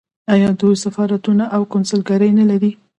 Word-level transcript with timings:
آیا 0.33 0.49
دوی 0.59 0.75
سفارتونه 0.83 1.45
او 1.55 1.61
کونسلګرۍ 1.73 2.31
نلري؟ 2.39 2.71